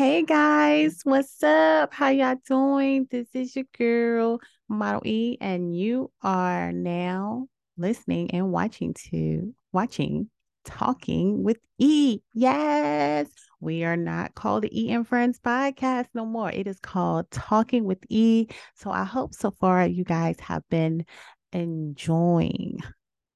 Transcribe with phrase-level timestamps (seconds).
[0.00, 1.92] Hey guys, what's up?
[1.92, 3.06] How y'all doing?
[3.10, 10.30] This is your girl, Model E, and you are now listening and watching to watching
[10.64, 12.20] Talking with E.
[12.32, 13.28] Yes,
[13.60, 16.50] we are not called the E and Friends podcast no more.
[16.50, 18.46] It is called Talking with E.
[18.76, 21.04] So I hope so far you guys have been
[21.52, 22.78] enjoying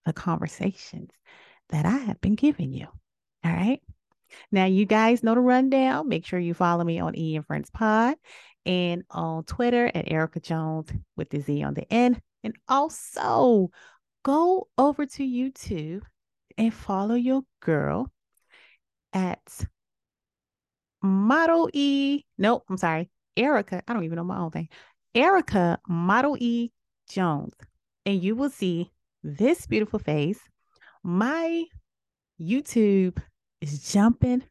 [0.07, 1.11] the conversations
[1.69, 2.87] that I have been giving you.
[3.45, 3.83] All right.
[4.53, 6.09] Now, you guys know the rundown.
[6.09, 8.17] Make sure you follow me on E and Friends Pod
[8.67, 12.21] and on Twitter at Erica Jones with the Z on the end.
[12.43, 13.71] And also
[14.23, 16.03] go over to YouTube
[16.59, 18.11] and follow your girl
[19.13, 19.67] at
[21.03, 22.25] Model E.
[22.39, 23.11] Nope, I'm sorry.
[23.37, 23.83] Erica.
[23.87, 24.69] I don't even know my own thing.
[25.15, 26.71] Erica Model E
[27.09, 27.55] Jones.
[28.07, 28.91] And you will see
[29.23, 30.41] this beautiful face.
[31.03, 31.65] My
[32.41, 33.19] YouTube
[33.69, 34.43] is jumping.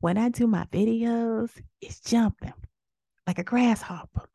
[0.00, 2.52] When I do my videos, it's jumping
[3.26, 4.28] like a grasshopper.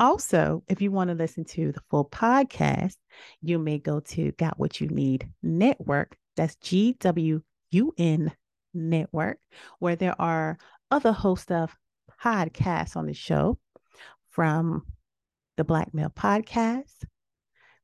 [0.00, 2.96] Also, if you want to listen to the full podcast,
[3.40, 6.16] you may go to Got What You Need Network.
[6.36, 8.32] That's GWUN
[8.74, 9.38] Network,
[9.78, 10.58] where there are
[10.90, 11.76] other hosts of
[12.22, 13.58] podcasts on the show
[14.30, 14.82] from
[15.56, 17.04] the Black Male Podcast.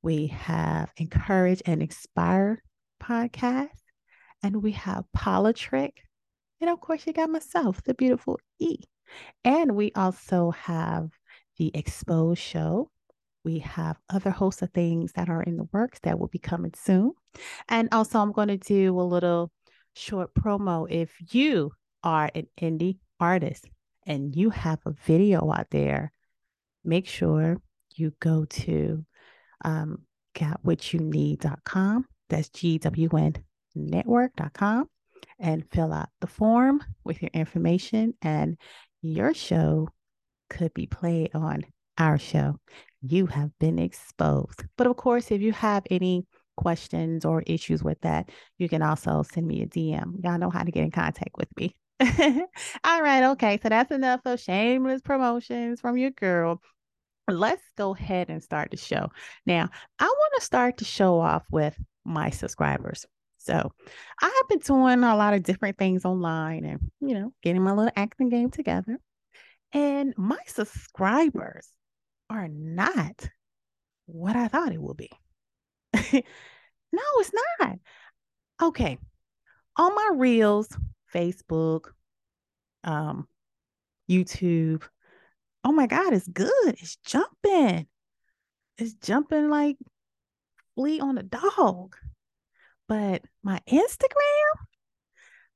[0.02, 2.62] We have Encourage and Inspire
[3.02, 3.77] podcast
[4.42, 5.92] and we have Politrick.
[6.60, 8.78] And of course, you got myself, the beautiful E.
[9.44, 11.10] And we also have
[11.56, 12.90] the Expose Show.
[13.44, 16.74] We have other hosts of things that are in the works that will be coming
[16.74, 17.12] soon.
[17.68, 19.50] And also, I'm going to do a little
[19.94, 20.86] short promo.
[20.90, 21.72] If you
[22.02, 23.66] are an indie artist
[24.06, 26.12] and you have a video out there,
[26.84, 27.60] make sure
[27.94, 29.04] you go to
[29.64, 30.02] um,
[30.34, 32.06] gotwhatyouneed.com.
[32.28, 33.34] That's G W N
[33.78, 34.88] network.com
[35.38, 38.56] and fill out the form with your information, and
[39.02, 39.88] your show
[40.50, 41.64] could be played on
[41.98, 42.58] our show.
[43.02, 44.64] You have been exposed.
[44.76, 49.22] But of course, if you have any questions or issues with that, you can also
[49.22, 50.22] send me a DM.
[50.24, 51.76] Y'all know how to get in contact with me.
[52.84, 53.58] All right, okay.
[53.62, 56.60] So that's enough of shameless promotions from your girl.
[57.28, 59.10] Let's go ahead and start the show.
[59.46, 59.68] Now,
[59.98, 63.06] I want to start the show off with my subscribers.
[63.48, 63.72] So
[64.20, 67.72] I have been doing a lot of different things online and, you know, getting my
[67.72, 68.98] little acting game together.
[69.72, 71.66] And my subscribers
[72.28, 73.30] are not
[74.04, 75.10] what I thought it would be.
[75.94, 77.78] no, it's not.
[78.62, 78.98] Okay.
[79.78, 80.68] On my reels,
[81.14, 81.86] Facebook,
[82.84, 83.26] um,
[84.10, 84.82] YouTube,
[85.64, 86.50] oh my God, it's good.
[86.66, 87.86] It's jumping.
[88.76, 89.78] It's jumping like
[90.74, 91.96] flea on a dog.
[92.88, 94.54] But my Instagram,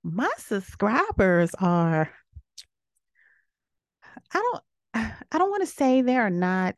[0.03, 2.11] my subscribers are
[4.33, 4.63] I don't
[5.33, 6.77] I don't want to say they're not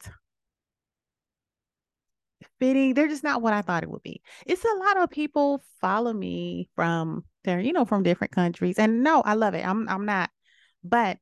[2.61, 2.95] fitting.
[2.95, 4.23] They're just not what I thought it would be.
[4.47, 8.79] It's a lot of people follow me from they're, you know, from different countries.
[8.79, 9.67] And no, I love it.
[9.67, 10.31] I'm I'm not,
[10.83, 11.19] but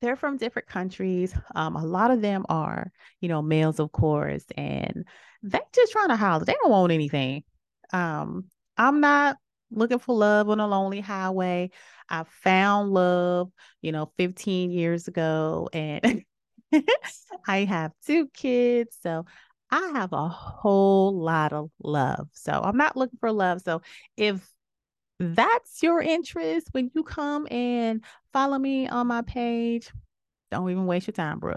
[0.00, 1.34] they're from different countries.
[1.56, 5.04] Um, a lot of them are, you know, males, of course, and
[5.42, 6.44] they just trying to holler.
[6.44, 7.42] They don't want anything.
[7.92, 8.44] Um,
[8.76, 9.36] I'm not
[9.70, 11.70] looking for love on a lonely highway.
[12.08, 13.50] I found love,
[13.82, 16.24] you know, 15 years ago, and
[17.46, 18.96] I have two kids.
[19.02, 19.26] So
[19.70, 22.28] I have a whole lot of love.
[22.32, 23.60] So I'm not looking for love.
[23.62, 23.82] So
[24.16, 24.48] if
[25.20, 29.90] that's your interest when you come and follow me on my page,
[30.50, 31.56] don't even waste your time, bro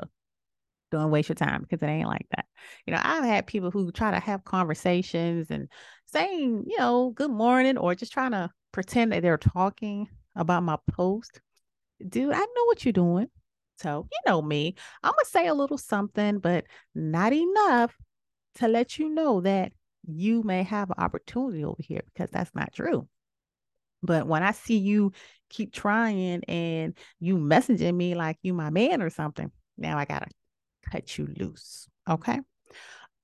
[0.91, 2.45] don't waste your time because it ain't like that.
[2.85, 5.67] You know, I've had people who try to have conversations and
[6.05, 10.77] saying, you know, good morning or just trying to pretend that they're talking about my
[10.91, 11.41] post.
[12.07, 13.27] Dude, I know what you're doing.
[13.79, 14.75] So, you know me.
[15.01, 17.95] I'm going to say a little something, but not enough
[18.55, 19.71] to let you know that
[20.07, 23.07] you may have an opportunity over here because that's not true.
[24.03, 25.13] But when I see you
[25.49, 30.27] keep trying and you messaging me like you my man or something, now I gotta
[30.91, 31.87] cut you loose.
[32.09, 32.39] Okay.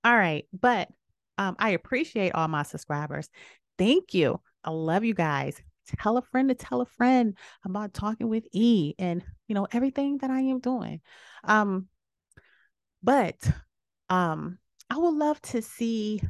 [0.04, 0.46] All right.
[0.54, 0.90] But
[1.38, 3.30] um, I appreciate all my subscribers.
[3.78, 4.42] Thank you.
[4.64, 5.62] I love you guys.
[6.00, 10.18] Tell a friend to tell a friend about talking with E and you know everything
[10.18, 11.00] that I am doing.
[11.46, 11.88] Um,
[13.02, 13.38] but
[14.10, 14.58] um,
[14.90, 16.22] I would love to see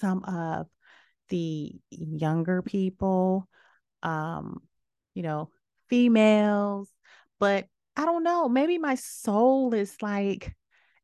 [0.00, 0.66] some of
[1.28, 3.48] the younger people,
[4.02, 4.62] um,
[5.14, 5.50] you know,
[5.88, 6.88] females,
[7.38, 7.66] but
[7.96, 8.48] I don't know.
[8.48, 10.54] Maybe my soul is like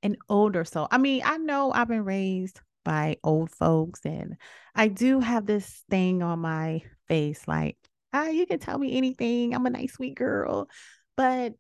[0.03, 0.89] an older soul.
[0.91, 4.37] I mean, I know I've been raised by old folks, and
[4.75, 7.77] I do have this thing on my face like,
[8.13, 9.55] ah, you can tell me anything.
[9.55, 10.69] I'm a nice, sweet girl.
[11.17, 11.55] but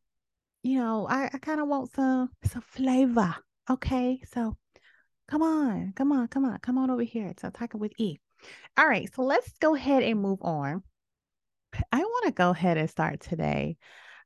[0.62, 3.34] you know, I, I kind of want some some flavor.
[3.68, 4.56] Okay, so
[5.28, 7.32] come on, come on, come on, come on over here.
[7.40, 8.18] So talking with E.
[8.76, 10.82] All right, so let's go ahead and move on.
[11.92, 13.76] I want to go ahead and start today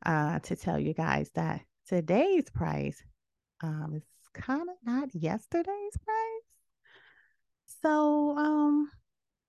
[0.06, 3.02] uh, to tell you guys that today's price
[3.64, 6.48] um, is kind of not yesterday's price.
[7.82, 8.90] So um,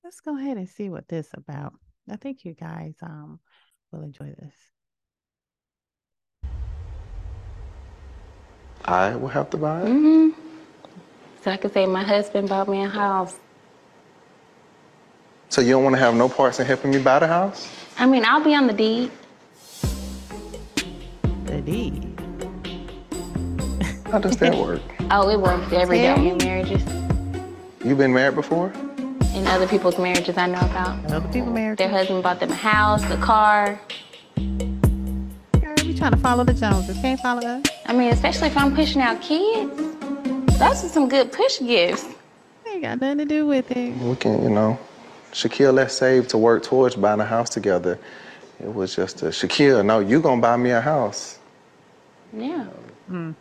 [0.04, 1.74] let's go ahead and see what this about.
[2.10, 3.40] I think you guys um,
[3.92, 4.54] will enjoy this.
[8.86, 9.88] I will have to buy it.
[9.88, 10.30] hmm
[11.42, 13.36] So I could say my husband bought me a house.
[15.50, 17.70] So you don't want to have no parts in helping me buy the house?
[17.98, 19.12] I mean, I'll be on the deed.
[21.46, 22.05] The deed.
[24.16, 24.82] How does that work?
[25.12, 26.82] Oh, it works every day Tell in marriages.
[27.84, 28.72] You been married before?
[29.34, 31.12] In other people's marriages I know about.
[31.12, 31.80] Other people married.
[31.80, 33.78] Their husband bought them a house, a car.
[34.38, 36.98] Girl, we trying to follow the Joneses.
[37.02, 37.66] Can't follow us.
[37.88, 39.76] I mean, especially if I'm pushing out kids.
[40.60, 42.06] Those are some good push gifts.
[42.70, 43.98] Ain't got nothing to do with it.
[43.98, 44.80] We can, you know,
[45.34, 48.00] Shaquille let's save to work towards buying a house together.
[48.62, 51.38] It was just a Shaquille, no, you gonna buy me a house.
[52.32, 52.64] Yeah.
[53.10, 53.34] Hmm.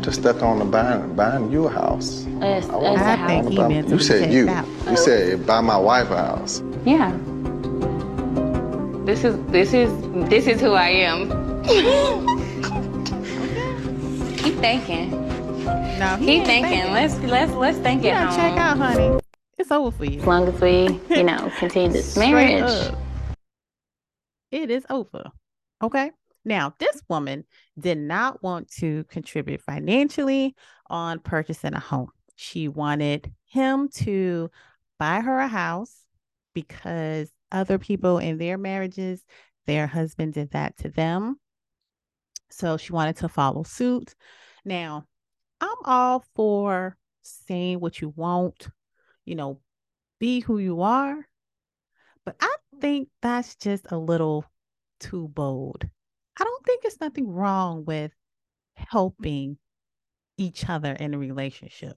[0.00, 2.24] I'm just stuck on the buying, buying you a house.
[2.40, 3.28] Us, I want- us a I house.
[3.28, 4.48] think he meant to you said you.
[4.48, 4.64] out.
[4.88, 6.62] You said buy my wife a house.
[6.86, 7.12] Yeah.
[9.04, 9.90] This is this is
[10.30, 11.28] this is who I am.
[14.38, 15.10] Keep thinking.
[15.98, 16.92] No, he Keep ain't thinking.
[16.94, 19.20] Let's let's let's think You it gotta check out, honey.
[19.58, 20.20] It's over for you.
[20.20, 22.62] As long as we, you know, continue this marriage.
[22.62, 22.94] up.
[24.50, 25.30] It is over.
[25.82, 26.10] Okay.
[26.44, 27.44] Now, this woman
[27.78, 30.54] did not want to contribute financially
[30.88, 32.10] on purchasing a home.
[32.34, 34.50] She wanted him to
[34.98, 35.94] buy her a house
[36.54, 39.22] because other people in their marriages,
[39.66, 41.38] their husband did that to them.
[42.50, 44.14] So she wanted to follow suit.
[44.64, 45.06] Now,
[45.60, 48.68] I'm all for saying what you want,
[49.24, 49.60] you know,
[50.18, 51.26] be who you are.
[52.24, 54.44] But I think that's just a little
[54.98, 55.88] too bold.
[56.40, 58.12] I don't think it's nothing wrong with
[58.74, 59.58] helping
[60.38, 61.96] each other in a relationship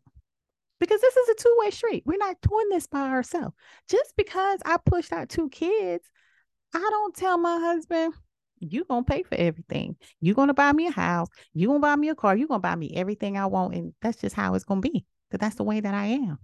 [0.79, 2.03] because this is a two way street.
[2.05, 3.55] We're not doing this by ourselves.
[3.87, 6.09] Just because I pushed out two kids,
[6.73, 8.13] I don't tell my husband,
[8.59, 9.95] you're going to pay for everything.
[10.19, 11.29] You're going to buy me a house.
[11.53, 12.35] You're going to buy me a car.
[12.35, 13.75] You're going to buy me everything I want.
[13.75, 16.37] And that's just how it's going to be because that's the way that I am.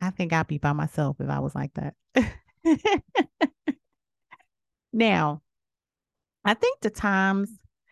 [0.00, 1.94] I think I'd be by myself if I was like that.
[4.92, 5.42] now,
[6.44, 7.50] I think the times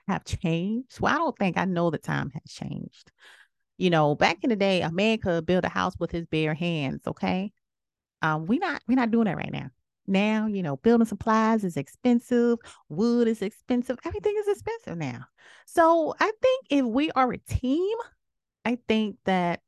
[0.08, 1.00] have changed.
[1.00, 3.10] Well, I don't think I know the time has changed.
[3.78, 6.54] You know, back in the day, a man could build a house with his bare
[6.54, 7.02] hands.
[7.06, 7.52] Okay,
[8.20, 9.70] um, we not we're not doing that right now.
[10.06, 12.58] Now, you know, building supplies is expensive.
[12.88, 13.98] Wood is expensive.
[14.04, 15.26] Everything is expensive now.
[15.66, 17.96] So I think if we are a team,
[18.64, 19.60] I think that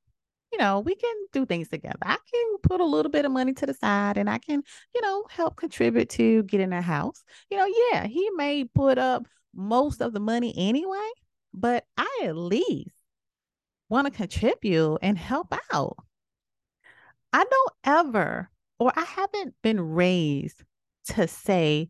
[0.55, 1.99] you know, we can do things together.
[2.03, 4.63] I can put a little bit of money to the side and I can,
[4.95, 7.25] you know, help contribute to getting a house.
[7.51, 11.11] You know, yeah, he may put up most of the money anyway,
[11.53, 12.93] but I at least
[13.89, 15.97] want to contribute and help out.
[17.33, 20.63] I don't ever, or I haven't been raised
[21.07, 21.89] to say,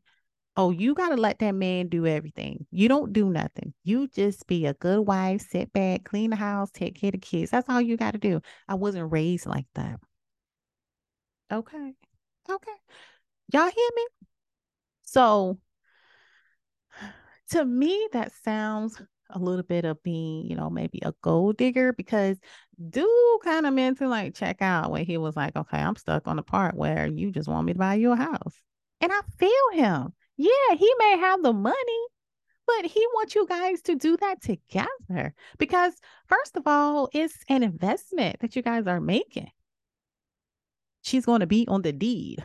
[0.57, 2.67] oh, you got to let that man do everything.
[2.71, 3.75] You don't do nothing.
[3.83, 7.19] You just be a good wife, sit back, clean the house, take care of the
[7.19, 7.51] kids.
[7.51, 8.41] That's all you got to do.
[8.69, 9.99] I wasn't raised like that.
[11.53, 11.95] Okay.
[12.49, 12.73] Okay.
[13.53, 14.07] Y'all hear me?
[15.03, 15.59] So,
[17.51, 21.93] to me, that sounds a little bit of being, you know, maybe a gold digger
[21.93, 22.39] because
[22.91, 23.07] dude
[23.43, 26.37] kind of meant to like check out when he was like, okay, I'm stuck on
[26.37, 28.55] the part where you just want me to buy you a house.
[29.01, 30.13] And I feel him.
[30.37, 32.07] Yeah, he may have the money,
[32.67, 35.95] but he wants you guys to do that together because,
[36.27, 39.51] first of all, it's an investment that you guys are making.
[41.03, 42.45] She's going to be on the deed.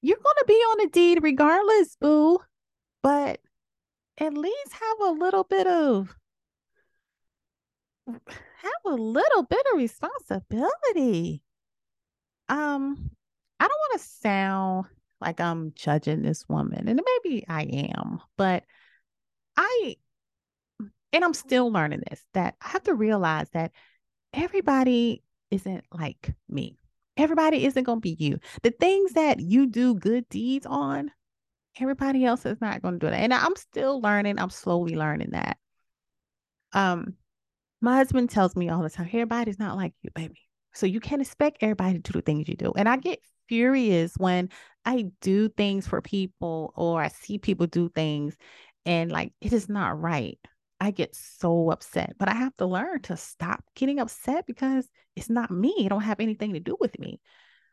[0.00, 2.38] You're going to be on the deed regardless, boo.
[3.02, 3.40] But
[4.18, 6.16] at least have a little bit of
[8.06, 11.42] have a little bit of responsibility.
[12.48, 13.10] Um,
[13.60, 14.86] I don't want to sound
[15.20, 17.62] like I'm judging this woman, and maybe I
[17.94, 18.64] am, but
[19.56, 19.96] I
[21.12, 23.72] and I'm still learning this that I have to realize that
[24.32, 26.78] everybody isn't like me.
[27.16, 28.38] Everybody isn't going to be you.
[28.62, 31.10] The things that you do good deeds on,
[31.80, 33.20] everybody else is not going to do that.
[33.20, 34.38] And I'm still learning.
[34.38, 35.56] I'm slowly learning that.
[36.72, 37.14] Um,
[37.80, 40.38] my husband tells me all the time, everybody's not like you, baby.
[40.74, 42.72] So you can't expect everybody to do the things you do.
[42.76, 44.50] And I get furious when
[44.84, 48.36] I do things for people or I see people do things
[48.86, 50.38] and like it is not right.
[50.80, 55.28] I get so upset, but I have to learn to stop getting upset because it's
[55.28, 55.74] not me.
[55.80, 57.20] It don't have anything to do with me.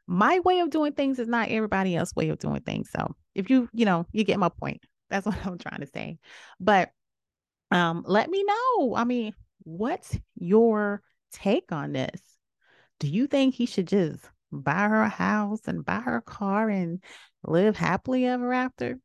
[0.08, 2.90] My way of doing things is not everybody else's way of doing things.
[2.92, 4.84] So if you, you know, you get my point.
[5.10, 6.18] That's what I'm trying to say.
[6.60, 6.90] But
[7.70, 8.96] um, let me know.
[8.96, 11.02] I mean, what's your
[11.32, 12.22] take on this?
[13.00, 16.70] Do you think he should just buy her a house and buy her a car
[16.70, 17.04] and
[17.44, 19.00] live happily ever after?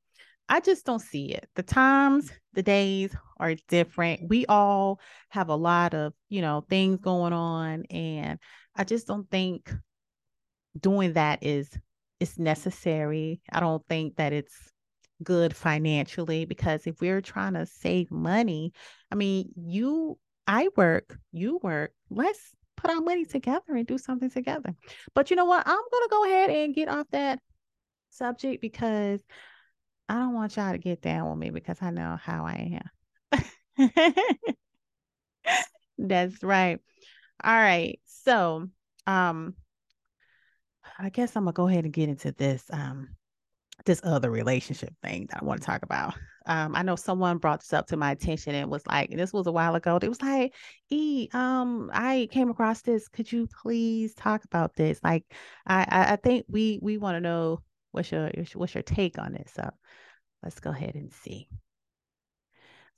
[0.48, 1.48] I just don't see it.
[1.54, 4.28] The times, the days are different.
[4.28, 8.38] We all have a lot of, you know, things going on and
[8.74, 9.72] I just don't think
[10.78, 11.70] doing that is
[12.18, 13.40] is necessary.
[13.50, 14.54] I don't think that it's
[15.22, 18.72] good financially because if we're trying to save money,
[19.10, 24.30] I mean, you I work, you work, let's put our money together and do something
[24.30, 24.74] together.
[25.14, 25.66] But you know what?
[25.66, 27.38] I'm going to go ahead and get off that
[28.10, 29.20] subject because
[30.08, 32.80] I don't want y'all to get down with me because I know how I
[33.76, 33.76] am.
[35.98, 36.80] That's right.
[37.42, 38.00] All right.
[38.06, 38.68] So,
[39.06, 39.54] um,
[40.98, 43.10] I guess I'm gonna go ahead and get into this um
[43.86, 46.14] this other relationship thing that I want to talk about.
[46.46, 49.46] Um, I know someone brought this up to my attention and was like, this was
[49.46, 49.98] a while ago.
[50.02, 50.54] It was like,
[50.90, 53.08] E, um, I came across this.
[53.08, 55.00] Could you please talk about this?
[55.04, 55.24] Like,
[55.66, 59.34] I I, I think we we want to know what's your what's your take on
[59.34, 59.50] it.
[59.50, 59.68] So
[60.42, 61.48] let's go ahead and see.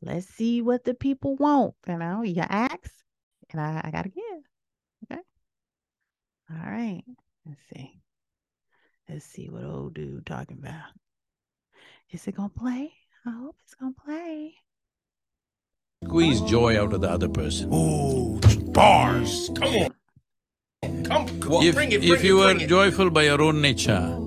[0.00, 1.74] Let's see what the people want.
[1.86, 2.92] You know, you ask,
[3.50, 4.24] and I, I gotta give.
[5.10, 5.22] Okay.
[6.50, 7.02] All right.
[7.46, 8.00] Let's see.
[9.08, 10.90] Let's see what old dude talking about.
[12.10, 12.92] Is it gonna play?
[13.24, 14.54] I hope it's gonna play.
[16.04, 17.72] Squeeze joy out of the other person.
[17.72, 18.40] Ooh,
[18.72, 19.50] bars.
[19.54, 21.04] Come on.
[21.04, 21.64] Come, come on.
[21.64, 22.68] If, bring it, if you it, were it.
[22.68, 24.18] joyful by your own nature,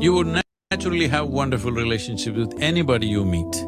[0.00, 3.64] you would naturally have wonderful relationships with anybody you meet.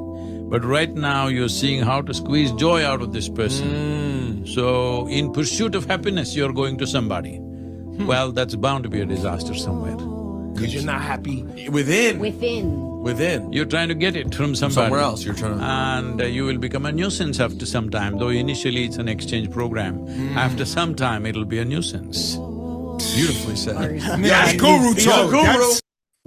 [0.51, 4.45] But right now, you're seeing how to squeeze joy out of this person.
[4.45, 4.49] Mm.
[4.49, 7.37] So, in pursuit of happiness, you're going to somebody.
[7.37, 8.07] Hmm.
[8.07, 9.97] Well, that's bound to be a disaster somewhere.
[9.97, 12.19] Because you're not happy within.
[12.19, 12.96] Within.
[13.11, 13.53] Within.
[13.53, 14.87] You're trying to get it from somebody.
[14.87, 18.19] Somewhere else, you're trying to- And uh, you will become a nuisance after some time,
[18.19, 19.95] though initially it's an exchange program.
[20.37, 22.35] After some time, it'll be a nuisance.
[23.15, 24.01] Beautifully said.
[24.25, 25.31] Yeah, guru talk.
[25.31, 25.73] Guru.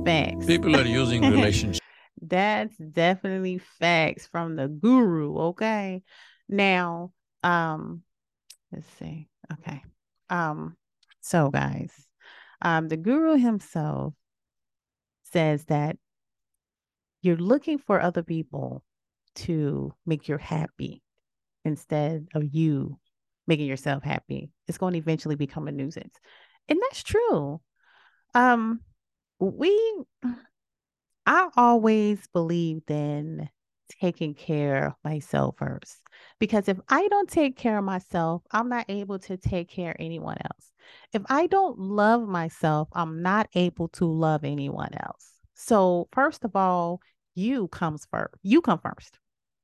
[0.05, 0.45] Facts.
[0.45, 1.85] People are using relationships.
[2.21, 6.01] That's definitely facts from the guru, okay?
[6.47, 7.11] Now,
[7.43, 8.03] um
[8.71, 9.27] let's see.
[9.53, 9.81] Okay.
[10.29, 10.77] Um
[11.19, 11.91] so guys,
[12.61, 14.13] um the guru himself
[15.33, 15.97] says that
[17.21, 18.83] you're looking for other people
[19.35, 21.01] to make you happy
[21.65, 22.97] instead of you
[23.47, 24.51] making yourself happy.
[24.67, 26.15] It's going to eventually become a nuisance.
[26.67, 27.61] And that's true.
[28.33, 28.81] Um
[29.39, 30.03] we
[31.25, 33.49] I always believed in
[34.01, 35.97] taking care of myself first
[36.39, 39.97] because if I don't take care of myself, I'm not able to take care of
[39.99, 40.71] anyone else.
[41.13, 45.38] If I don't love myself, I'm not able to love anyone else.
[45.59, 47.01] So, first of all,
[47.35, 48.33] you comes first.
[48.41, 49.19] You come first.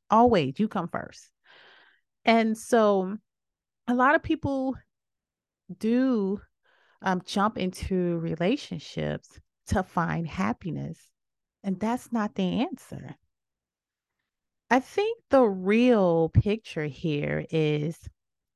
[0.10, 1.30] Always, you come first.
[2.24, 3.18] And so,
[3.88, 4.76] a lot of people
[5.80, 6.42] do
[7.02, 9.30] um, jump into relationships
[9.68, 11.00] to find happiness
[11.66, 13.16] and that's not the answer.
[14.70, 17.98] I think the real picture here is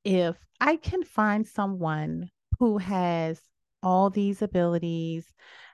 [0.03, 2.29] if I can find someone
[2.60, 3.41] who has
[3.81, 5.25] all these abilities,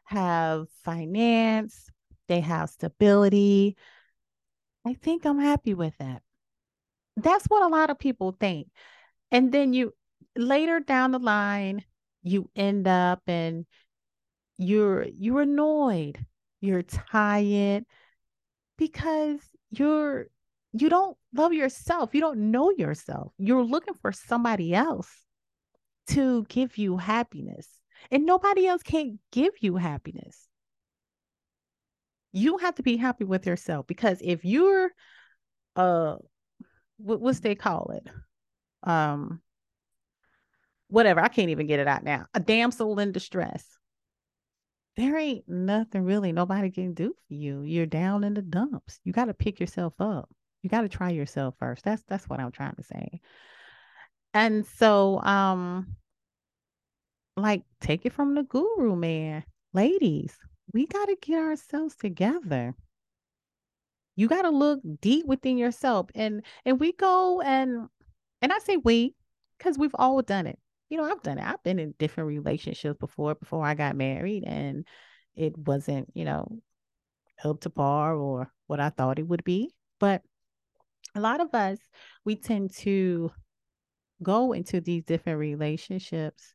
[0.05, 1.89] have finance,
[2.27, 3.75] they have stability,
[4.85, 6.21] I think I'm happy with that.
[7.17, 8.67] That's what a lot of people think.
[9.31, 9.93] And then you
[10.35, 11.83] later down the line,
[12.21, 13.65] you end up and
[14.57, 16.17] you're you're annoyed
[16.62, 17.83] you're tired
[18.77, 20.27] because you're
[20.74, 25.09] you don't love yourself you don't know yourself you're looking for somebody else
[26.07, 27.67] to give you happiness
[28.12, 30.47] and nobody else can give you happiness
[32.31, 34.91] you have to be happy with yourself because if you're
[35.75, 36.15] uh
[36.97, 38.07] what, what's they call it
[38.89, 39.41] um
[40.88, 43.75] whatever i can't even get it out now a damsel in distress
[44.97, 47.62] there ain't nothing really nobody can do for you.
[47.63, 49.00] You're down in the dumps.
[49.03, 50.29] You got to pick yourself up.
[50.62, 51.83] You got to try yourself first.
[51.83, 53.19] That's that's what I'm trying to say.
[54.33, 55.95] And so um
[57.37, 59.43] like take it from the guru man.
[59.73, 60.37] Ladies,
[60.73, 62.75] we got to get ourselves together.
[64.15, 67.87] You got to look deep within yourself and and we go and
[68.41, 69.13] and I say we
[69.59, 70.59] cuz we've all done it.
[70.89, 71.45] you know, I've done it.
[71.45, 74.85] I've been in different relationships before before I got married and
[75.35, 76.61] it wasn't, you know,
[77.43, 79.73] up to par or what I thought it would be.
[79.99, 80.21] But
[81.15, 81.79] a lot of us,
[82.23, 83.31] we tend to
[84.23, 86.53] go into these different relationships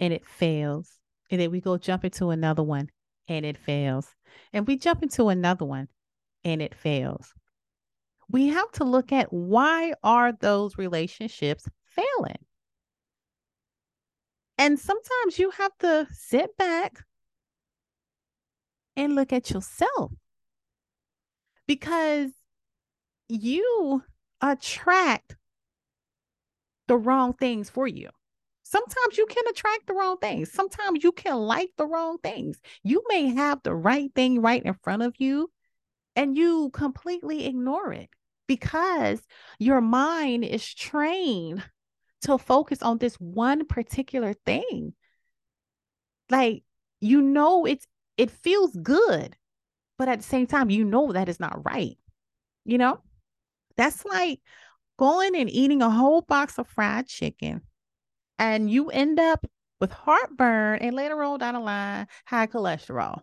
[0.00, 0.98] and it fails.
[1.30, 2.90] And then we go jump into another one
[3.28, 4.14] and it fails.
[4.52, 5.88] And we jump into another one
[6.44, 7.32] and it fails.
[8.28, 12.44] We have to look at why are those relationships failing?
[14.56, 17.04] And sometimes you have to sit back
[18.96, 20.12] and look at yourself
[21.66, 22.30] because
[23.28, 24.02] you
[24.40, 25.36] attract
[26.86, 28.10] the wrong things for you.
[28.74, 30.50] Sometimes you can attract the wrong things.
[30.50, 32.60] Sometimes you can like the wrong things.
[32.82, 35.52] You may have the right thing right in front of you
[36.16, 38.10] and you completely ignore it
[38.48, 39.20] because
[39.60, 41.62] your mind is trained
[42.22, 44.94] to focus on this one particular thing.
[46.28, 46.64] Like,
[47.00, 49.36] you know, it's it feels good,
[49.98, 51.96] but at the same time, you know that is not right.
[52.64, 52.98] You know,
[53.76, 54.40] that's like
[54.98, 57.62] going and eating a whole box of fried chicken
[58.38, 59.46] and you end up
[59.80, 63.20] with heartburn and later on down the line, high cholesterol.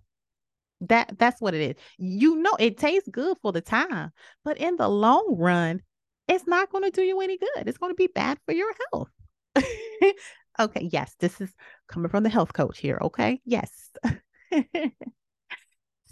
[0.82, 1.76] That that's what it is.
[1.98, 4.12] You know it tastes good for the time,
[4.44, 5.82] but in the long run,
[6.28, 7.68] it's not going to do you any good.
[7.68, 9.10] It's going to be bad for your health.
[10.60, 11.54] okay, yes, this is
[11.88, 13.42] coming from the health coach here, okay?
[13.46, 13.92] Yes.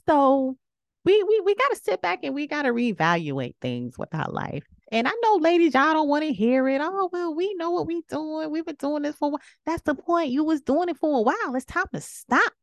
[0.08, 0.58] so
[1.06, 4.30] we we we got to sit back and we got to reevaluate things with our
[4.30, 4.66] life.
[4.92, 6.82] And I know, ladies, y'all don't want to hear it.
[6.82, 8.50] Oh, well, we know what we doing.
[8.50, 9.42] We've been doing this for a while.
[9.66, 10.32] That's the point.
[10.32, 11.56] You was doing it for a while.
[11.56, 12.54] It's time to stop.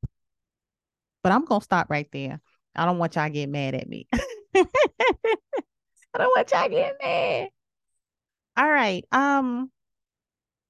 [1.22, 2.40] But I'm gonna stop right there.
[2.74, 4.06] I don't want y'all get mad at me.
[4.12, 4.64] I
[6.18, 7.48] don't want y'all get mad.
[8.56, 9.04] All right.
[9.12, 9.70] Um,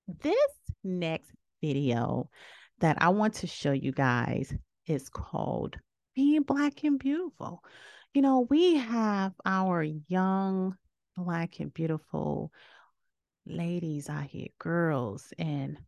[0.08, 0.34] this
[0.84, 1.30] next
[1.62, 2.30] video
[2.80, 4.52] that I want to show you guys
[4.86, 5.76] is called
[6.14, 7.62] Being Black and Beautiful.
[8.12, 10.76] You know, we have our young
[11.16, 12.52] black and beautiful
[13.46, 15.78] ladies out here, girls, and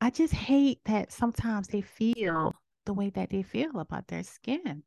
[0.00, 4.82] I just hate that sometimes they feel the way that they feel about their skin.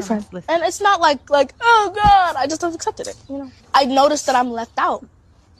[0.00, 0.14] So
[0.48, 3.16] and it's not like like oh god, I just have accepted it.
[3.28, 5.06] You know, I noticed that I'm left out.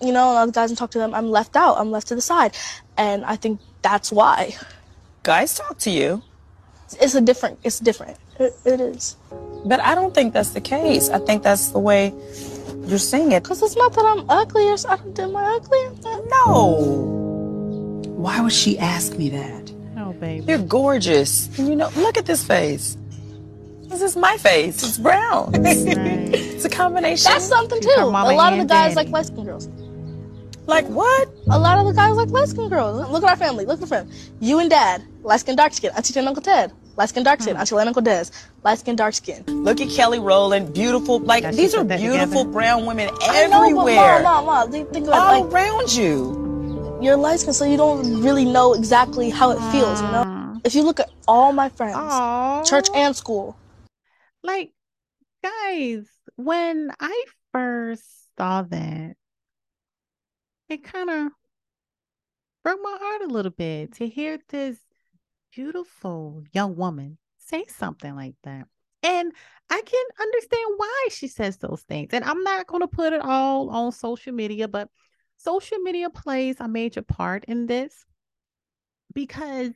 [0.01, 1.79] You know, other guys and talk to them, I'm left out.
[1.79, 2.57] I'm left to the side,
[2.97, 4.55] and I think that's why.
[5.23, 6.23] Guys talk to you.
[7.01, 7.59] It's a different.
[7.63, 8.17] It's different.
[8.39, 9.17] it, it is.
[9.65, 11.11] But I don't think that's the case.
[11.11, 12.13] I think that's the way
[12.87, 13.43] you're saying it.
[13.43, 15.81] Because it's not that I'm ugly or I don't do my ugly.
[16.47, 17.23] No.
[18.17, 19.73] Why would she ask me that?
[19.97, 20.45] Oh, baby.
[20.47, 21.47] You're gorgeous.
[21.59, 22.97] And you know, look at this face.
[23.93, 24.83] This is my face.
[24.83, 25.53] It's brown.
[25.53, 25.77] Right.
[26.35, 27.31] it's a combination.
[27.31, 27.95] That's something too.
[27.99, 28.95] A lot of the guys daddy.
[28.95, 29.69] like light skin girls.
[30.67, 31.29] Like what?
[31.51, 33.11] A lot of the guys like light skin girls.
[33.11, 33.67] Look at our family.
[33.67, 34.15] Look at the family.
[34.41, 35.91] You and dad, light skin, dark skin.
[35.95, 36.73] Auntie and Uncle Ted.
[36.97, 37.55] Light skin, dark skin.
[37.55, 37.61] Hmm.
[37.61, 38.27] Auntie and Uncle Des.
[38.63, 39.45] Light skin, dark skin.
[39.47, 40.75] Look at Kelly Rowland.
[40.75, 41.21] Beautiful.
[41.21, 42.51] Like, these are beautiful together.
[42.51, 43.35] brown women everywhere.
[43.35, 44.87] I know, but mom, mom, mom.
[44.93, 46.99] Think about All like, around you.
[47.01, 50.25] You're light skin, so you don't really know exactly how it feels, you know?
[50.25, 50.59] Hmm.
[50.65, 52.69] If you look at all my friends, Aww.
[52.69, 53.57] church and school.
[54.43, 54.73] Like,
[55.43, 58.05] guys, when I first
[58.37, 59.17] saw that,
[60.69, 61.33] it kind of
[62.63, 64.79] broke my heart a little bit to hear this
[65.55, 68.67] beautiful young woman say something like that.
[69.03, 69.33] And
[69.69, 72.11] I can understand why she says those things.
[72.13, 74.89] And I'm not going to put it all on social media, but
[75.37, 78.05] social media plays a major part in this
[79.13, 79.73] because,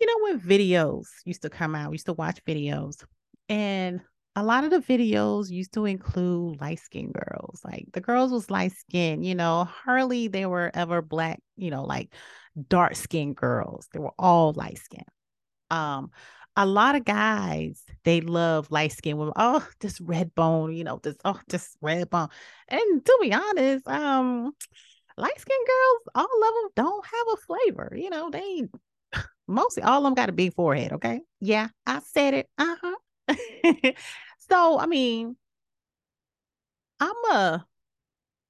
[0.00, 3.04] you know, when videos used to come out, we used to watch videos,
[3.48, 4.00] and
[4.34, 7.60] a lot of the videos used to include light skinned girls.
[7.64, 11.84] Like the girls was light skinned, you know, hardly they were ever black, you know,
[11.84, 12.14] like
[12.68, 13.88] dark skinned girls.
[13.92, 15.04] They were all light skinned.
[15.70, 16.10] Um,
[16.56, 19.34] a lot of guys they love light skinned women.
[19.36, 22.28] Oh, this red bone, you know, this oh, this red bone.
[22.68, 24.52] And to be honest, um,
[25.18, 27.94] light skinned girls, all of them don't have a flavor.
[27.96, 28.64] You know, they
[29.46, 30.92] mostly all of them got a big forehead.
[30.92, 32.48] Okay, yeah, I said it.
[32.56, 32.96] Uh huh.
[34.50, 35.36] so I mean,
[37.00, 37.66] I'm a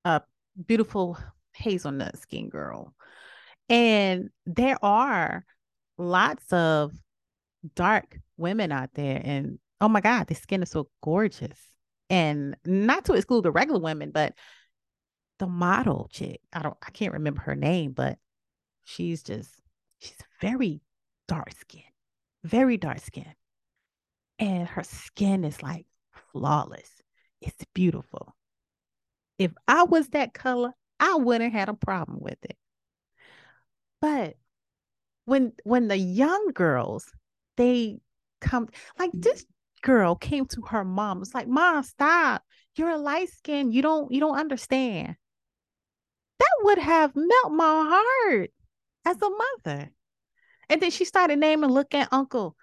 [0.05, 0.23] a
[0.67, 1.19] beautiful
[1.55, 2.95] hazelnut skin girl.
[3.69, 5.45] And there are
[5.99, 6.93] lots of
[7.75, 9.21] dark women out there.
[9.23, 11.59] And oh my God, the skin is so gorgeous.
[12.11, 14.35] And not to exclude the regular women, but
[15.39, 18.19] the model chick, I don't I can't remember her name, but
[18.85, 19.51] she's just
[19.99, 20.83] she's very
[21.27, 21.83] dark skin,
[22.45, 23.33] very dark skin.
[24.43, 25.87] And her skin is like
[26.33, 26.91] flawless.
[27.41, 28.35] It's beautiful.
[29.39, 32.57] If I was that color, I wouldn't have had a problem with it.
[34.01, 34.35] But
[35.27, 37.13] when when the young girls
[37.57, 38.01] they
[38.41, 39.47] come like this
[39.81, 42.43] girl came to her mom was like mom stop
[42.75, 45.15] you're a light skin you don't you don't understand
[46.41, 48.51] that would have melt my heart
[49.05, 49.93] as a mother
[50.69, 52.57] and then she started naming look at uncle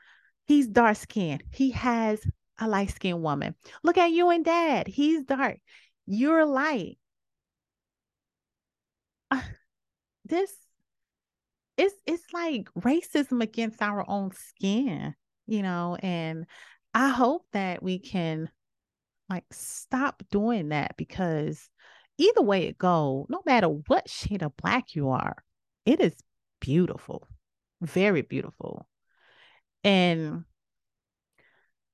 [0.49, 1.43] he's dark skinned.
[1.51, 2.19] He has
[2.59, 3.55] a light skinned woman.
[3.83, 4.87] Look at you and dad.
[4.87, 5.59] He's dark.
[6.07, 6.97] You're light.
[9.31, 9.41] Uh,
[10.25, 10.51] this
[11.77, 15.13] it's it's like racism against our own skin,
[15.45, 16.45] you know, and
[16.93, 18.49] I hope that we can
[19.29, 21.69] like stop doing that because
[22.17, 25.37] either way it go, no matter what shade of black you are,
[25.85, 26.15] it is
[26.59, 27.27] beautiful.
[27.81, 28.87] Very beautiful.
[29.83, 30.43] And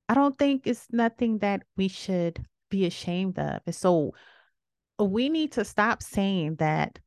[0.10, 3.62] I don't think it's nothing that we should be ashamed of.
[3.66, 4.14] And so
[5.00, 7.00] uh, we need to stop saying that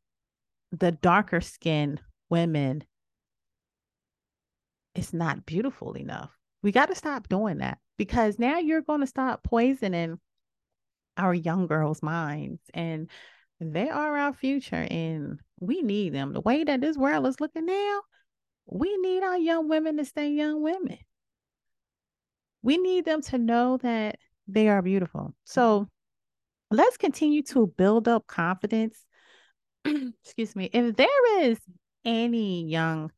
[0.73, 2.85] the darker skin women
[4.95, 6.31] is not beautiful enough.
[6.63, 10.19] We got to stop doing that because now you're going to stop poisoning
[11.17, 13.09] our young girls' minds and
[13.61, 16.33] they are our future and we need them.
[16.33, 18.01] The way that this world is looking now,
[18.69, 20.99] we need our young women to stay young women.
[22.63, 25.35] We need them to know that they are beautiful.
[25.45, 25.89] So
[26.71, 28.99] let's continue to build up confidence.
[29.85, 30.69] Excuse me.
[30.73, 31.59] If there is
[32.05, 33.11] any young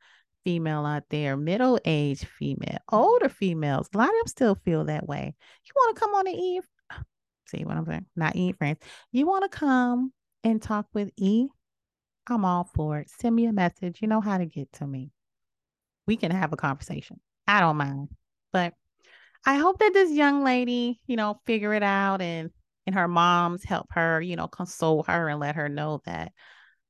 [0.45, 5.07] female out there, middle aged female, older females, a lot of them still feel that
[5.07, 5.35] way.
[5.65, 6.69] You want to come on the Eve?
[7.49, 8.07] See what I'm saying?
[8.15, 8.79] Not Eve friends.
[9.11, 10.13] You want to come
[10.45, 11.49] and talk with E?
[12.29, 13.11] I'm all for it.
[13.11, 14.01] Send me a message.
[14.01, 15.11] You know how to get to me.
[16.11, 17.20] We can have a conversation.
[17.46, 18.09] I don't mind.
[18.53, 18.75] But
[19.46, 22.51] I hope that this young lady, you know, figure it out and
[22.85, 26.33] and her moms help her, you know, console her and let her know that,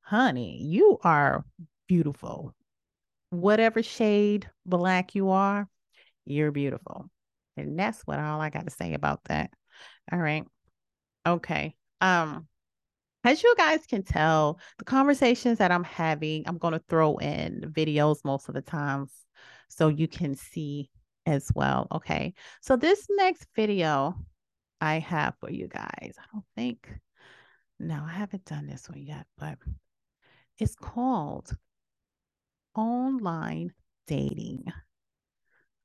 [0.00, 1.44] honey, you are
[1.86, 2.54] beautiful.
[3.28, 5.68] Whatever shade black you are,
[6.24, 7.10] you're beautiful.
[7.58, 9.50] And that's what all I got to say about that.
[10.10, 10.46] All right.
[11.26, 11.74] Okay.
[12.00, 12.48] Um,
[13.24, 17.72] as you guys can tell, the conversations that I'm having, I'm going to throw in
[17.72, 19.12] videos most of the times
[19.68, 20.90] so you can see
[21.26, 21.86] as well.
[21.92, 22.34] Okay.
[22.60, 24.14] So this next video
[24.80, 26.88] I have for you guys, I don't think,
[27.78, 29.58] no, I haven't done this one yet, but
[30.58, 31.54] it's called
[32.74, 33.72] online
[34.06, 34.64] dating.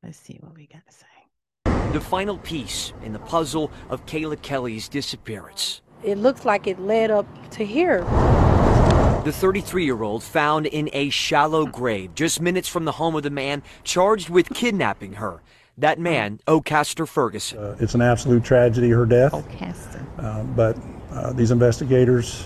[0.02, 1.92] Let's see what we got to say.
[1.92, 5.82] The final piece in the puzzle of Kayla Kelly's disappearance.
[6.06, 8.02] It looks like it led up to here.
[9.26, 13.24] The 33 year old found in a shallow grave just minutes from the home of
[13.24, 15.42] the man charged with kidnapping her.
[15.80, 17.58] That man, Ocaster Ferguson.
[17.58, 19.34] Uh, it's an absolute tragedy, her death.
[19.34, 20.06] Ocaster.
[20.20, 20.78] Uh, but
[21.12, 22.46] uh, these investigators,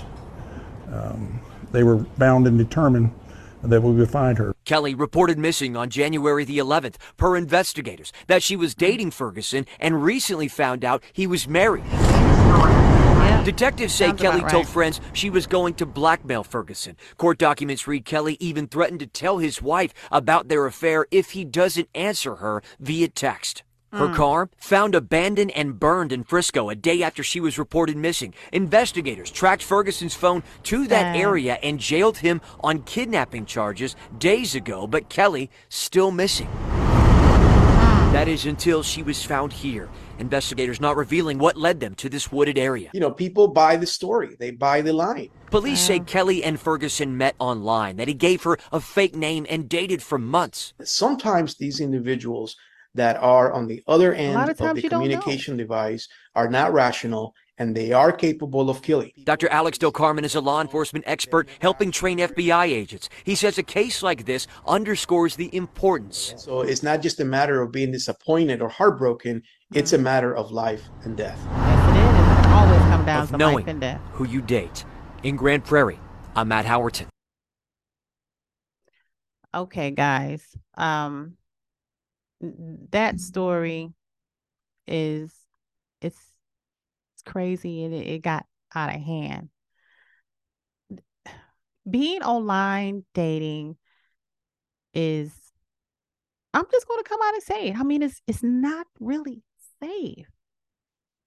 [0.94, 1.42] um,
[1.74, 3.14] they were bound and determined
[3.62, 4.56] that we would find her.
[4.64, 10.02] Kelly reported missing on January the 11th per investigators that she was dating Ferguson and
[10.02, 11.84] recently found out he was married.
[13.46, 14.74] Detectives say Sounds Kelly about told right.
[14.74, 16.96] friends she was going to blackmail Ferguson.
[17.18, 21.46] Court documents read Kelly even threatened to tell his wife about their affair if he
[21.46, 23.64] doesn't answer her via text.
[23.92, 24.16] Her Mm.
[24.16, 28.36] car found abandoned and burned in Frisco a day after she was reported missing.
[28.54, 31.16] Investigators tracked Ferguson's phone to that Sad.
[31.16, 36.50] area and jailed him on kidnapping charges days ago, but Kelly still missing.
[38.14, 39.90] That is until she was found here.
[40.20, 42.90] Investigators not revealing what led them to this wooded area.
[42.94, 45.30] You know, people buy the story, they buy the line.
[45.50, 49.68] Police say Kelly and Ferguson met online, that he gave her a fake name and
[49.68, 50.74] dated for months.
[50.84, 52.56] Sometimes these individuals
[52.96, 55.06] that are on the other end of of, the you don't know.
[55.06, 59.12] communication device are not rational and they are capable of killing.
[59.26, 59.50] Dr.
[59.50, 63.10] Alex Del Carmen is a law enforcement expert helping train FBI agents.
[63.26, 67.62] He says a case like this underscores the importance So it's not just a matter
[67.62, 70.04] of being disappointed or heartbroken, it's a Mm-hmm.
[70.04, 71.40] matter of life and death.
[71.46, 72.46] Yes, it is.
[72.46, 74.02] It always come down of to knowing life and death.
[74.14, 74.86] who you date.
[75.24, 76.00] In Grand Prairie,
[76.36, 77.08] I'm Matt Howerton.
[79.54, 80.46] Okay, guys.
[80.78, 81.36] Um
[82.92, 83.92] that story
[84.88, 85.34] is
[86.02, 86.18] it's
[87.14, 89.50] it's crazy and it, it got out of hand.
[91.90, 93.76] Being online dating
[94.94, 95.34] is
[96.54, 97.78] I'm just going to come out and say it.
[97.78, 99.44] I mean, it's it's not really
[99.82, 100.28] safe.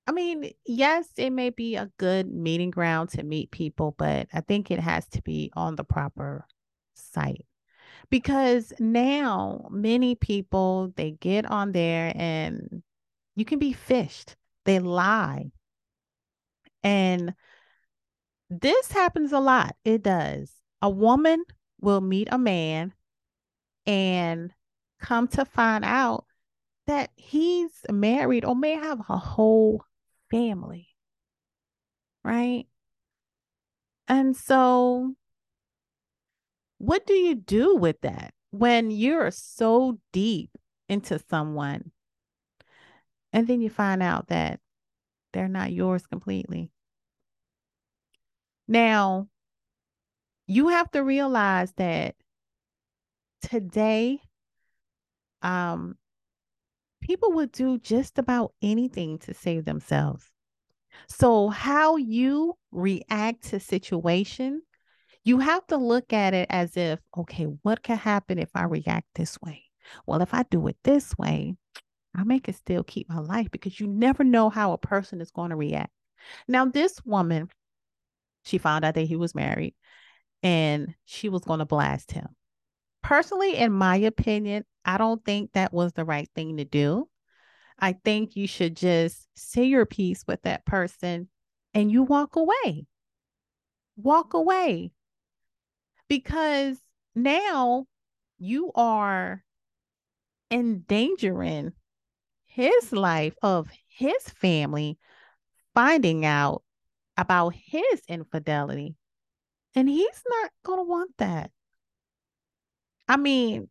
[0.07, 4.41] I mean, yes, it may be a good meeting ground to meet people, but I
[4.41, 6.47] think it has to be on the proper
[6.95, 7.47] site.
[8.11, 12.83] Because now many people they get on there and
[13.37, 15.51] you can be fished they lie.
[16.83, 17.35] And
[18.51, 20.53] this happens a lot it does.
[20.81, 21.45] A woman
[21.81, 22.93] will meet a man
[23.87, 24.53] and
[25.01, 26.25] come to find out
[26.87, 29.85] that he's married or may have a whole
[30.31, 30.88] family.
[32.25, 32.66] Right?
[34.09, 35.14] And so,
[36.79, 40.51] what do you do with that when you're so deep
[40.88, 41.92] into someone
[43.33, 44.61] and then you find out that
[45.33, 46.71] they're not yours completely?
[48.68, 49.29] Now,
[50.47, 52.14] you have to realize that
[53.42, 54.21] today,
[55.42, 55.97] um,
[57.03, 60.31] people would do just about anything to save themselves.
[61.09, 64.62] So, how you react to situation,
[65.25, 69.07] you have to look at it as if, okay, what could happen if I react
[69.15, 69.65] this way?
[70.07, 71.57] Well, if I do it this way,
[72.15, 75.31] I may can still keep my life because you never know how a person is
[75.31, 75.93] going to react.
[76.47, 77.49] Now, this woman,
[78.45, 79.75] she found out that he was married
[80.43, 82.29] and she was going to blast him.
[83.03, 87.09] Personally, in my opinion, I don't think that was the right thing to do.
[87.79, 91.29] I think you should just say your piece with that person
[91.75, 92.87] and you walk away.
[93.97, 94.93] Walk away.
[96.09, 96.79] Because
[97.15, 97.87] now
[98.38, 99.43] you are
[100.51, 101.73] endangering
[102.45, 104.99] his life of his family
[105.75, 106.62] finding out
[107.17, 108.97] about his infidelity.
[109.75, 111.51] And he's not going to want that.
[113.09, 113.69] I mean,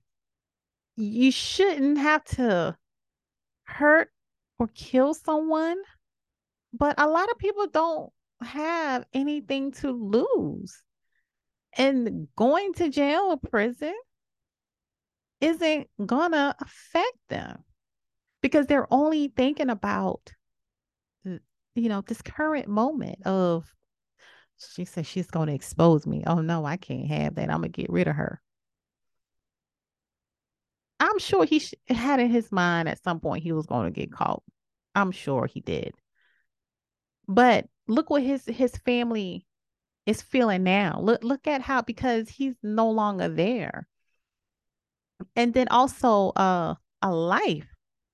[0.95, 2.77] you shouldn't have to
[3.63, 4.11] hurt
[4.59, 5.77] or kill someone,
[6.73, 10.83] but a lot of people don't have anything to lose.
[11.77, 13.95] And going to jail or prison
[15.39, 17.63] isn't gonna affect them
[18.41, 20.31] because they're only thinking about
[21.23, 23.73] you know this current moment of
[24.75, 26.23] she said she's to expose me.
[26.27, 27.49] Oh no i can't have that.
[27.49, 28.41] I'm gonna get rid of her
[31.01, 34.11] I'm sure he had in his mind at some point he was going to get
[34.11, 34.43] caught.
[34.93, 35.95] I'm sure he did.
[37.27, 39.47] But look what his his family
[40.05, 40.99] is feeling now.
[41.01, 43.87] Look look at how because he's no longer there.
[45.35, 47.73] And then also uh a life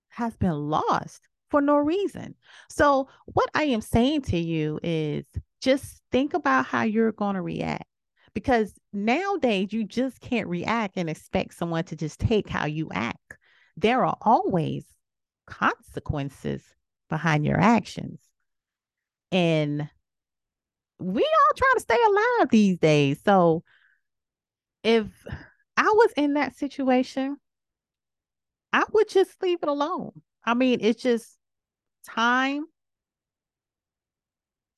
[0.09, 2.35] has been lost for no reason.
[2.69, 5.25] So what I am saying to you is
[5.61, 7.83] just think about how you're going to react
[8.37, 13.35] because nowadays you just can't react and expect someone to just take how you act.
[13.75, 14.85] There are always
[15.47, 16.61] consequences
[17.09, 18.19] behind your actions.
[19.31, 19.89] And
[20.99, 23.19] we all try to stay alive these days.
[23.25, 23.63] So
[24.83, 25.07] if
[25.75, 27.37] I was in that situation,
[28.71, 30.11] I would just leave it alone.
[30.45, 31.39] I mean, it's just
[32.07, 32.65] time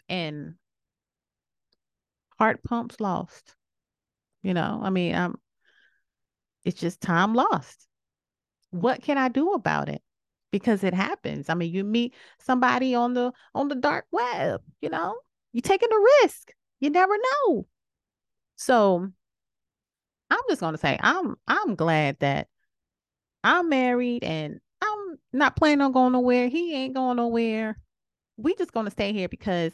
[0.07, 0.55] and
[2.39, 3.55] heart pumps lost.
[4.41, 5.39] You know, I mean, um,
[6.63, 7.87] it's just time lost.
[8.71, 10.01] What can I do about it?
[10.51, 11.49] Because it happens.
[11.49, 15.15] I mean, you meet somebody on the on the dark web, you know,
[15.51, 16.53] you're taking a risk.
[16.79, 17.67] You never know.
[18.55, 19.09] So
[20.29, 22.47] I'm just gonna say I'm I'm glad that
[23.43, 26.47] I'm married and I'm not planning on going nowhere.
[26.47, 27.77] He ain't going nowhere.
[28.37, 29.73] We just gonna stay here because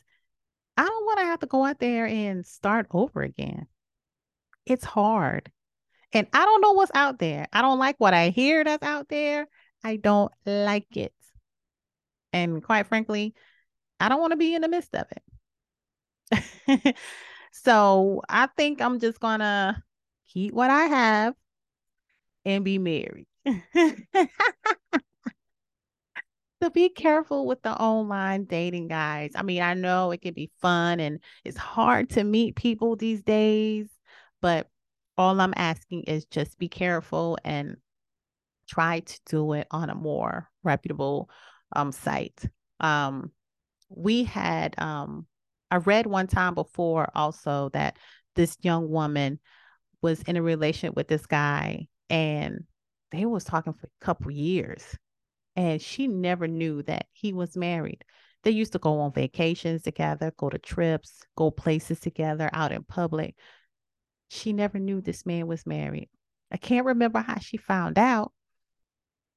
[0.77, 3.67] I don't want to have to go out there and start over again.
[4.65, 5.51] It's hard.
[6.11, 7.47] And I don't know what's out there.
[7.51, 9.47] I don't like what I hear that's out there.
[9.83, 11.13] I don't like it.
[12.33, 13.33] And quite frankly,
[13.99, 15.05] I don't want to be in the midst of
[16.31, 16.95] it.
[17.51, 19.81] so I think I'm just going to
[20.27, 21.33] keep what I have
[22.43, 23.27] and be married.
[26.75, 29.31] Be careful with the online dating, guys.
[29.33, 33.23] I mean, I know it can be fun and it's hard to meet people these
[33.23, 33.87] days,
[34.41, 34.67] but
[35.17, 37.77] all I'm asking is just be careful and
[38.67, 41.29] try to do it on a more reputable
[41.73, 42.43] um, site.
[42.81, 43.31] Um,
[43.87, 45.27] we had um,
[45.71, 47.95] I read one time before also that
[48.35, 49.39] this young woman
[50.01, 52.65] was in a relationship with this guy and
[53.13, 54.83] they was talking for a couple years
[55.55, 58.03] and she never knew that he was married.
[58.43, 62.83] They used to go on vacations together, go to trips, go places together out in
[62.83, 63.35] public.
[64.29, 66.09] She never knew this man was married.
[66.51, 68.31] I can't remember how she found out.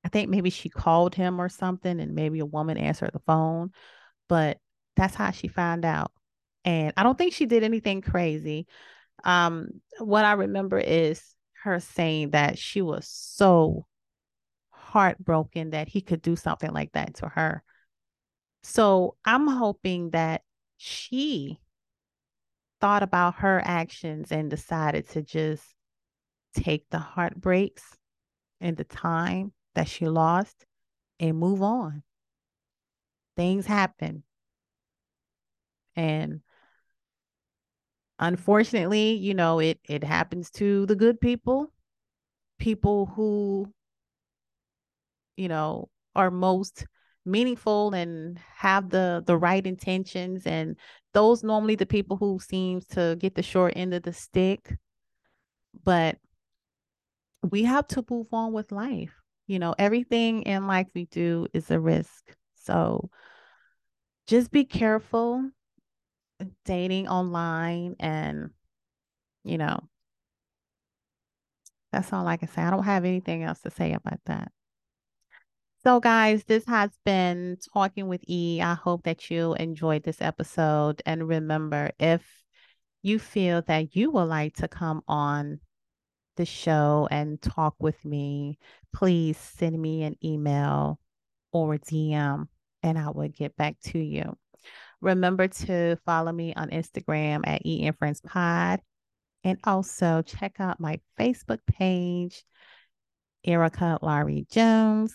[0.04, 3.72] I think maybe she called him or something, and maybe a woman answered the phone,
[4.28, 4.59] but
[4.96, 6.12] that's how she found out.
[6.64, 8.66] And I don't think she did anything crazy.
[9.24, 11.22] Um, what I remember is
[11.62, 13.87] her saying that she was so
[14.88, 17.62] heartbroken that he could do something like that to her.
[18.62, 20.42] So I'm hoping that
[20.79, 21.61] she
[22.81, 25.62] thought about her actions and decided to just
[26.55, 27.96] take the heartbreaks
[28.61, 30.64] and the time that she lost
[31.20, 32.03] and move on.
[33.37, 34.22] Things happen.
[35.96, 36.40] And
[38.18, 41.72] unfortunately, you know, it it happens to the good people,
[42.59, 43.72] people who
[45.38, 46.85] you know, are most
[47.24, 50.77] meaningful and have the the right intentions and
[51.12, 54.77] those normally the people who seems to get the short end of the stick.
[55.85, 56.18] But
[57.48, 59.14] we have to move on with life.
[59.46, 62.35] You know everything in life we do is a risk.
[62.57, 63.11] So
[64.27, 65.51] just be careful
[66.64, 68.51] dating online and
[69.44, 69.81] you know
[71.92, 72.62] that's all i can say.
[72.62, 74.53] I don't have anything else to say about that
[75.85, 78.61] so, guys, this has been Talking with E.
[78.61, 81.01] I hope that you enjoyed this episode.
[81.07, 82.23] And remember, if
[83.03, 85.61] you feel that you would like to come on
[86.37, 88.59] the show and talk with me,
[88.93, 90.99] please send me an email
[91.53, 92.49] or a DM
[92.83, 94.37] and I will get back to you.
[95.01, 98.81] Remember to follow me on Instagram at E and Friends Pod.
[99.45, 102.43] And also check out my Facebook page,
[103.45, 105.14] Erica Laurie Jones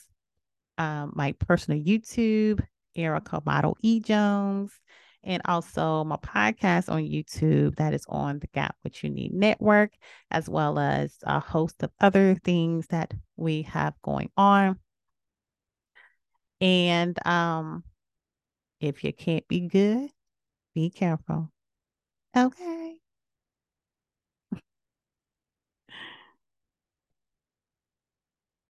[0.77, 4.71] um, my personal YouTube, Erica Model E Jones,
[5.23, 9.91] and also my podcast on YouTube that is on the Got What You Need Network,
[10.29, 14.79] as well as a host of other things that we have going on.
[16.59, 17.83] And um,
[18.79, 20.09] if you can't be good,
[20.73, 21.51] be careful.
[22.35, 22.92] Okay.